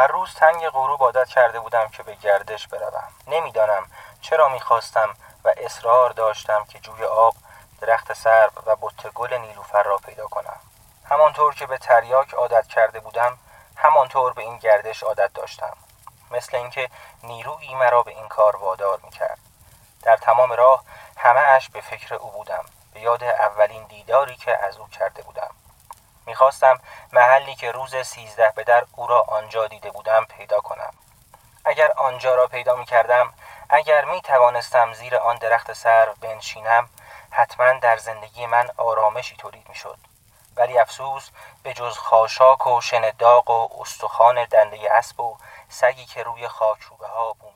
هر 0.00 0.06
روز 0.06 0.34
تنگ 0.34 0.68
غروب 0.68 1.02
عادت 1.02 1.28
کرده 1.28 1.60
بودم 1.60 1.88
که 1.88 2.02
به 2.02 2.14
گردش 2.14 2.68
بروم. 2.68 3.08
نمی‌دانم 3.26 3.86
چرا 4.20 4.48
می‌خواستم 4.48 5.16
و 5.44 5.54
اصرار 5.56 6.10
داشتم 6.10 6.64
که 6.64 6.78
جوی 6.78 7.04
آب 7.04 7.34
درخت 7.80 8.12
سرب 8.12 8.52
و 8.66 8.76
بوته 8.76 9.10
گل 9.10 9.34
نیلوفر 9.34 9.82
را 9.82 9.96
پیدا 9.96 10.26
کنم. 10.26 10.60
همانطور 11.10 11.54
که 11.54 11.66
به 11.66 11.78
تریاک 11.78 12.34
عادت 12.34 12.66
کرده 12.66 13.00
بودم 13.00 13.38
همانطور 13.76 14.32
به 14.32 14.42
این 14.42 14.58
گردش 14.58 15.02
عادت 15.02 15.32
داشتم. 15.32 15.76
مثل 16.30 16.56
اینکه 16.56 16.90
نیرویی 17.22 17.74
مرا 17.74 18.02
به 18.02 18.10
این 18.10 18.28
کار 18.28 18.56
وادار 18.56 19.00
می‌کرد. 19.02 19.38
در 20.02 20.16
تمام 20.16 20.52
راه 20.52 20.84
همه 21.16 21.40
اش 21.40 21.68
به 21.68 21.80
فکر 21.80 22.14
او 22.14 22.30
بودم. 22.30 22.64
به 22.94 23.00
یاد 23.00 23.24
اولین 23.24 23.84
دیداری 23.84 24.36
که 24.36 24.64
از 24.64 24.76
او 24.78 24.88
کرده 24.88 25.22
بودم. 25.22 25.49
می‌خواستم 26.30 26.80
محلی 27.12 27.54
که 27.54 27.72
روز 27.72 27.96
سیزده 27.96 28.52
به 28.56 28.64
در 28.64 28.84
او 28.96 29.06
را 29.06 29.20
آنجا 29.20 29.66
دیده 29.66 29.90
بودم 29.90 30.24
پیدا 30.24 30.60
کنم. 30.60 30.94
اگر 31.64 31.92
آنجا 31.96 32.34
را 32.34 32.46
پیدا 32.46 32.76
می 32.76 32.84
کردم 32.84 33.32
اگر 33.70 34.04
می 34.04 34.20
توانستم 34.20 34.92
زیر 34.92 35.16
آن 35.16 35.36
درخت 35.36 35.72
سر 35.72 36.08
بنشینم 36.20 36.88
حتما 37.30 37.72
در 37.72 37.96
زندگی 37.96 38.46
من 38.46 38.70
آرامشی 38.76 39.36
تولید 39.36 39.68
می 39.68 39.74
شد 39.74 39.98
ولی 40.56 40.78
افسوس 40.78 41.30
به 41.62 41.72
جز 41.72 41.98
خاشاک 41.98 42.66
و 42.66 42.80
شن 42.80 43.10
داغ 43.18 43.50
و 43.50 43.80
استخوان 43.80 44.44
دنده 44.44 44.92
اسب 44.92 45.20
و 45.20 45.36
سگی 45.68 46.04
که 46.04 46.22
روی 46.22 46.48
خاکروبه 46.48 47.06
ها 47.06 47.32
بو 47.32 47.49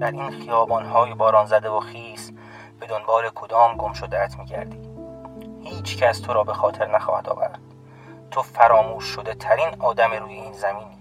در 0.00 0.10
این 0.10 0.30
خیابانهای 0.30 1.14
باران 1.14 1.46
زده 1.46 1.70
و 1.70 1.80
خیس 1.80 2.32
به 2.80 2.86
دنبال 2.86 3.30
کدام 3.34 3.76
گم 3.76 3.92
شدهت 3.92 4.38
میگردی؟ 4.38 4.90
هیچ 5.64 5.98
کس 5.98 6.20
تو 6.20 6.32
را 6.32 6.44
به 6.44 6.52
خاطر 6.52 6.86
نخواهد 6.86 7.28
آورد. 7.28 7.58
تو 8.30 8.42
فراموش 8.42 9.04
شده 9.04 9.34
ترین 9.34 9.80
آدم 9.80 10.12
روی 10.12 10.34
این 10.34 10.52
زمینی. 10.52 10.98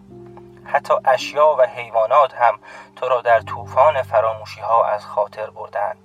حتی 0.66 0.94
اشیا 1.06 1.56
و 1.60 1.62
حیوانات 1.62 2.34
هم 2.34 2.60
تو 2.96 3.08
را 3.10 3.22
در 3.22 3.40
طوفان 3.40 4.02
فراموشی 4.02 4.62
ها 4.62 4.86
از 4.86 5.06
خاطر 5.06 5.50
بردن 5.50 5.96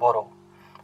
برو 0.00 0.26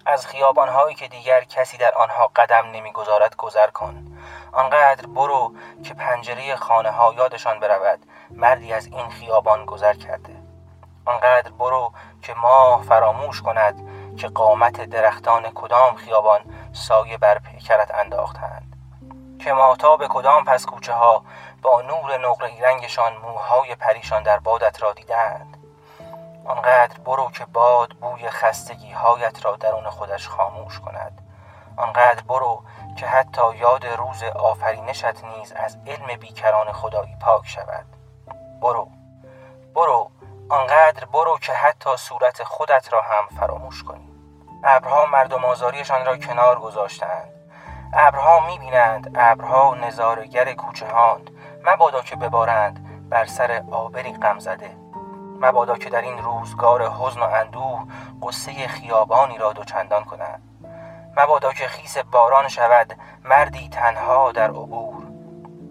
از 0.07 0.27
خیابان 0.27 0.69
هایی 0.69 0.95
که 0.95 1.09
دیگر 1.09 1.45
کسی 1.45 1.77
در 1.77 1.95
آنها 1.95 2.31
قدم 2.37 2.71
نمی‌گذارد 2.73 3.37
گذر 3.37 3.71
کن. 3.71 4.07
آنقدر 4.53 5.07
برو 5.07 5.55
که 5.85 5.95
پنجره 5.95 6.57
خانه 6.57 6.91
ها 6.91 7.15
یادشان 7.15 7.61
برود 7.61 7.99
مردی 8.31 8.73
از 8.73 8.87
این 8.87 9.09
خیابان 9.09 9.65
گذر 9.65 9.95
کرده. 9.95 10.42
آنقدر 11.05 11.51
برو 11.51 11.93
که 12.23 12.35
ماه 12.35 12.83
فراموش 12.83 13.43
کند 13.43 13.89
که 14.17 14.29
قامت 14.29 14.81
درختان 14.81 15.43
کدام 15.55 15.95
خیابان 15.95 16.41
سایه 16.73 17.19
بر 17.19 17.39
پیکرت 17.39 17.95
انداختند. 17.95 18.77
که 19.39 19.55
به 19.99 20.09
کدام 20.09 20.45
پس 20.45 20.67
کوچه 20.67 20.93
ها 20.93 21.25
با 21.63 21.83
نور 21.83 22.19
نقره 22.19 22.63
رنگشان 22.63 23.13
موهای 23.17 23.75
پریشان 23.75 24.23
در 24.23 24.39
بادت 24.39 24.83
را 24.83 24.93
دیدند. 24.93 25.57
آنقدر 26.45 26.99
برو 26.99 27.31
که 27.31 27.45
باد 27.45 27.93
بوی 27.93 28.31
خستگی 28.31 28.93
هایت 28.93 29.45
را 29.45 29.57
درون 29.57 29.91
خودش 29.91 30.29
خاموش 30.29 30.81
کند. 30.81 31.21
آنقدر 31.77 32.23
برو 32.23 32.63
که 32.97 33.07
حتی 33.07 33.57
یاد 33.57 33.87
روز 33.87 34.23
آفرینشت 34.23 35.25
نیز 35.25 35.53
از 35.53 35.79
علم 35.87 36.17
بیکران 36.21 36.73
خدایی 36.73 37.17
پاک 37.21 37.47
شود. 37.47 37.87
برو 38.61 38.89
برو. 39.75 40.11
آنقدر 40.53 41.05
برو 41.05 41.39
که 41.39 41.53
حتی 41.53 41.97
صورت 41.97 42.43
خودت 42.43 42.93
را 42.93 43.01
هم 43.03 43.37
فراموش 43.41 43.83
کنی. 43.83 44.13
ابرها 44.65 45.07
مردم 45.07 45.45
آزاریشان 45.45 46.07
را 46.07 46.17
کنار 46.17 46.59
گذاشتند 46.59 47.29
ابرها 47.95 48.41
می‌بینند 48.41 49.17
ابرها 49.19 49.75
نظارگر 49.75 50.53
کوچه 50.53 50.87
هاند 50.87 51.31
مبادا 51.65 52.01
که 52.03 52.17
ببارند 52.17 53.09
بر 53.11 53.25
سر 53.25 53.63
آبری 53.73 54.13
غم 54.13 54.39
زده 54.39 54.77
مبادا 55.41 55.79
که 55.79 55.91
در 55.91 56.01
این 56.01 56.19
روزگار 56.19 56.91
حزن 56.91 57.21
و 57.21 57.25
اندوه 57.25 57.85
قصه 58.23 58.69
خیابانی 58.69 59.39
را 59.39 59.53
دوچندان 59.53 60.05
کنند. 60.05 60.43
مبادا 61.17 61.53
که 61.53 61.67
خیس 61.69 61.99
باران 61.99 62.49
شود 62.49 62.99
مردی 63.25 63.69
تنها 63.69 64.33
در 64.33 64.51
عبور. 64.51 65.05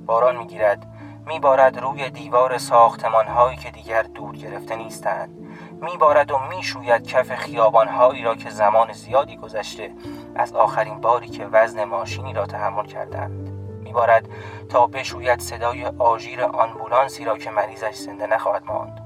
باران 0.06 0.36
می‌گیرد 0.36 0.88
میبارد 1.26 1.80
روی 1.80 2.10
دیوار 2.10 2.58
ساختمان 2.58 3.28
هایی 3.28 3.58
که 3.58 3.72
دیگر 3.72 4.04
دور 4.04 4.36
گرفته 4.36 4.76
نیستند. 4.76 5.38
میبارد 5.82 6.32
و 6.32 6.38
می‌شوید 6.38 7.08
کف 7.08 7.36
خیابان 7.36 7.88
هایی 7.88 8.24
را 8.24 8.36
که 8.36 8.50
زمان 8.50 8.94
زیادی 8.94 9.38
گذشته 9.38 9.92
از 10.36 10.54
آخرین 10.54 11.02
باری 11.02 11.28
که 11.28 11.46
وزن 11.46 11.84
ماشینی 11.84 12.34
را 12.34 12.46
تحمل 12.46 12.86
کردند. 12.86 13.50
میبارد 13.84 14.30
تا 14.70 14.88
بشوید 14.88 15.40
صدای 15.40 15.86
آژیر 15.86 16.44
آنبولانسی 16.44 17.26
را 17.26 17.38
که 17.38 17.52
مریضش 17.52 17.96
زنده 17.96 18.28
نخواهد 18.28 18.64
ماند. 18.66 19.02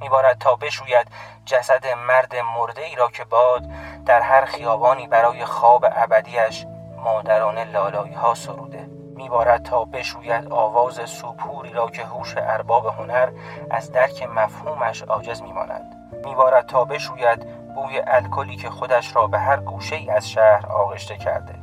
میبارد 0.00 0.38
تا 0.38 0.56
بشوید 0.56 1.06
جسد 1.46 1.86
مرد 2.08 2.34
مرده 2.56 2.82
ای 2.82 2.94
را 2.94 3.08
که 3.08 3.24
باد 3.24 3.62
در 4.06 4.20
هر 4.20 4.44
خیابانی 4.44 5.06
برای 5.06 5.44
خواب 5.44 5.84
ابدیش 5.96 6.66
مادران 7.04 7.58
لالایی 7.58 8.14
ها 8.14 8.34
سروده. 8.34 8.88
میبارد 9.22 9.62
تا 9.62 9.84
بشوید 9.84 10.52
آواز 10.52 10.94
سوپوری 11.10 11.72
را 11.72 11.90
که 11.90 12.04
هوش 12.04 12.34
ارباب 12.36 12.86
هنر 12.86 13.28
از 13.70 13.92
درک 13.92 14.22
مفهومش 14.22 15.02
عاجز 15.02 15.42
میماند. 15.42 15.96
میبارد 16.24 16.66
تا 16.66 16.84
بشوید 16.84 17.46
بوی 17.74 18.02
الکلی 18.06 18.56
که 18.56 18.70
خودش 18.70 19.16
را 19.16 19.26
به 19.26 19.38
هر 19.38 19.56
گوشه 19.56 19.96
ای 19.96 20.10
از 20.10 20.30
شهر 20.30 20.66
آغشته 20.66 21.16
کرده. 21.16 21.54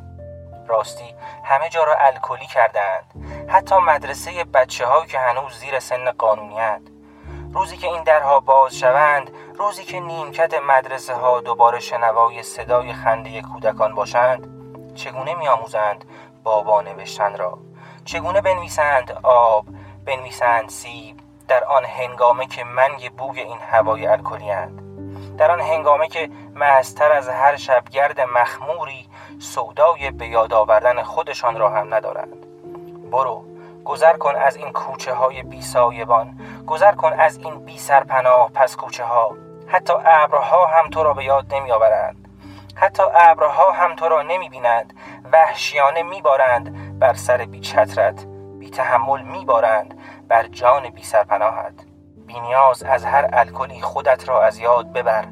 راستی 0.67 1.15
همه 1.43 1.69
جا 1.69 1.83
را 1.83 1.95
الکلی 1.99 2.47
کردند 2.47 3.13
حتی 3.47 3.75
مدرسه 3.75 4.43
بچه 4.43 4.85
هایی 4.85 5.07
که 5.07 5.19
هنوز 5.19 5.53
زیر 5.53 5.79
سن 5.79 6.11
قانونیت 6.11 6.81
روزی 7.53 7.77
که 7.77 7.87
این 7.87 8.03
درها 8.03 8.39
باز 8.39 8.75
شوند 8.75 9.31
روزی 9.55 9.83
که 9.83 9.99
نیمکت 9.99 10.53
مدرسه 10.67 11.13
ها 11.13 11.41
دوباره 11.41 11.79
شنوای 11.79 12.43
صدای 12.43 12.93
خنده 12.93 13.41
کودکان 13.41 13.95
باشند 13.95 14.59
چگونه 14.95 15.35
میآموزند 15.35 16.05
بابا 16.43 16.81
نوشتن 16.81 17.37
را. 17.37 17.57
چگونه 18.05 18.41
بنویسند 18.41 19.11
آب 19.23 19.65
بنویسند 20.05 20.69
سیب 20.69 21.15
در 21.47 21.63
آن 21.63 21.85
هنگامه 21.85 22.45
که 22.45 22.63
منگ 22.63 23.11
بوی 23.11 23.39
این 23.39 23.57
هوای 23.71 24.07
الکلیاند 24.07 24.81
در 25.37 25.51
آن 25.51 25.61
هنگامه 25.61 26.07
که 26.07 26.29
مستر 26.55 27.11
از 27.11 27.29
هر 27.29 27.55
شبگرد 27.55 28.21
مخموری 28.21 29.05
سودای 29.39 30.11
به 30.11 30.27
یاد 30.27 30.53
آوردن 30.53 31.03
خودشان 31.03 31.57
را 31.57 31.69
هم 31.69 31.93
ندارند. 31.93 32.45
برو 33.11 33.45
گذر 33.85 34.17
کن 34.17 34.35
از 34.35 34.55
این 34.55 34.71
کوچه 34.71 35.13
های 35.13 35.43
بی 35.43 35.61
سایبان. 35.61 36.39
گذر 36.67 36.91
کن 36.91 37.13
از 37.13 37.37
این 37.37 37.65
بی 37.65 37.77
سرپناه 37.77 38.51
پس 38.53 38.75
کوچه 38.75 39.03
ها. 39.03 39.35
حتی 39.67 39.93
ابرها 40.05 40.67
هم 40.67 40.89
تو 40.89 41.03
را 41.03 41.13
به 41.13 41.23
یاد 41.23 41.53
نمی 41.53 41.71
آورند 41.71 42.29
حتی 42.75 43.03
ابرها 43.13 43.71
هم 43.71 43.95
تو 43.95 44.07
را 44.09 44.21
نمی 44.21 44.49
بینند 44.49 44.93
وحشیانه 45.33 46.03
میبارند 46.03 46.99
بر 46.99 47.13
سر 47.13 47.37
بی 47.45 47.59
چترت 47.59 48.25
بی 48.59 48.69
تحمل 48.69 49.21
میبارند 49.21 49.99
بر 50.27 50.47
جان 50.47 50.89
بی 50.89 51.03
سرپناهت. 51.03 51.85
بی 52.27 52.39
نیاز 52.39 52.83
از 52.83 53.05
هر 53.05 53.29
الکلی 53.33 53.81
خودت 53.81 54.29
را 54.29 54.43
از 54.43 54.59
یاد 54.59 54.93
ببر. 54.93 55.25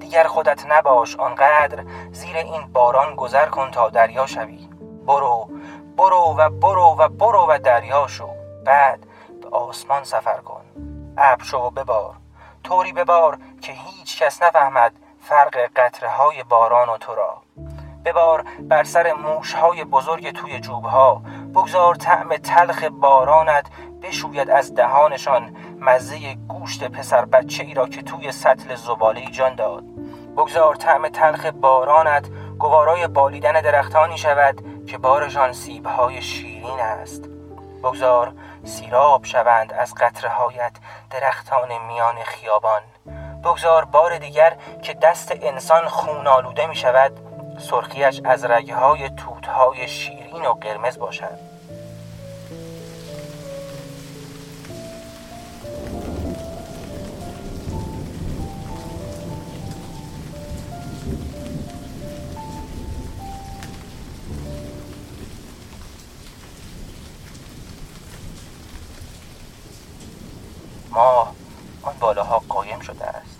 دیگر 0.00 0.24
خودت 0.24 0.66
نباش 0.66 1.16
آنقدر 1.16 1.84
زیر 2.12 2.36
این 2.36 2.72
باران 2.72 3.14
گذر 3.14 3.46
کن 3.46 3.70
تا 3.70 3.88
دریا 3.88 4.26
شوی. 4.26 4.68
برو 5.06 5.48
برو 5.96 6.34
و 6.38 6.50
برو 6.50 6.96
و 6.98 7.08
برو 7.08 7.46
و 7.48 7.58
دریا 7.58 8.06
شو. 8.06 8.28
بعد 8.64 9.06
به 9.42 9.48
آسمان 9.48 10.04
سفر 10.04 10.36
کن. 10.36 10.62
ابر 11.18 11.44
شو 11.44 11.58
و 11.58 11.70
ببار. 11.70 12.14
طوری 12.64 12.92
ببار 12.92 13.38
که 13.62 13.72
هیچ 13.72 14.22
کس 14.22 14.42
نفهمد 14.42 14.92
فرق 15.20 15.70
قطره 15.76 16.08
های 16.08 16.42
باران 16.42 16.88
و 16.88 16.96
تو 16.96 17.14
را. 17.14 17.42
ببار 18.04 18.44
بر 18.60 18.84
سر 18.84 19.12
موشهای 19.12 19.84
بزرگ 19.84 20.30
توی 20.30 20.60
جوبها. 20.60 21.22
بگذار 21.54 21.94
طعم 21.94 22.36
تلخ 22.36 22.84
بارانت 22.84 23.66
بشوید 24.02 24.50
از 24.50 24.74
دهانشان. 24.74 25.56
مزه 25.80 26.34
گوشت 26.34 26.88
پسر 26.88 27.24
بچه 27.24 27.64
ای 27.64 27.74
را 27.74 27.88
که 27.88 28.02
توی 28.02 28.32
سطل 28.32 28.74
زباله 28.74 29.26
جان 29.30 29.54
داد. 29.54 29.84
بگذار 30.36 30.74
طعم 30.74 31.08
تلخ 31.08 31.46
بارانت 31.46 32.28
گوارای 32.58 33.06
بالیدن 33.06 33.60
درختانی 33.60 34.18
شود 34.18 34.86
که 34.86 34.98
بارشان 34.98 35.52
سیبهای 35.52 36.22
شیرین 36.22 36.80
است. 36.80 37.24
بگذار 37.82 38.32
سیراب 38.64 39.24
شوند 39.24 39.72
از 39.72 39.94
قطرهایت 39.94 40.72
درختان 41.10 41.68
میان 41.88 42.14
خیابان. 42.24 42.82
بگذار 43.44 43.84
بار 43.84 44.18
دیگر 44.18 44.56
که 44.82 44.94
دست 44.94 45.32
انسان 45.42 45.88
خون 45.88 46.26
آلوده 46.26 46.66
می 46.66 46.76
شود 46.76 47.20
سرخیش 47.58 48.20
از 48.24 48.44
رگهای 48.44 49.10
توتهای 49.10 49.88
شیرین 49.88 50.46
و 50.46 50.52
قرمز 50.52 50.98
باشد. 50.98 51.52
ماه 70.90 71.34
آن 71.82 71.94
بالاها 72.00 72.38
قایم 72.48 72.80
شده 72.80 73.04
است. 73.04 73.38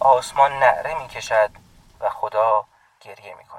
آسمان 0.00 0.52
نعره 0.52 1.02
می 1.02 1.08
کشد 1.08 1.50
و 2.00 2.08
خدا 2.08 2.64
گریه 3.00 3.34
می 3.38 3.44
کند 3.44 3.57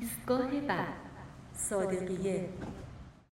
ایستگاه 0.00 0.60
بعد 0.60 0.86
صادقیه. 1.54 2.48